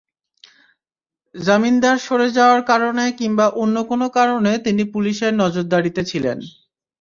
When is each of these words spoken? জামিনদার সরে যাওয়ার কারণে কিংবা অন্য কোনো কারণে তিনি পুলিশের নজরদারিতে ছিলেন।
জামিনদার 1.35 1.97
সরে 2.05 2.27
যাওয়ার 2.37 2.61
কারণে 2.63 3.03
কিংবা 3.19 3.45
অন্য 3.61 3.75
কোনো 3.89 4.07
কারণে 4.17 4.51
তিনি 4.65 4.83
পুলিশের 4.93 5.33
নজরদারিতে 5.41 6.01
ছিলেন। 6.11 6.37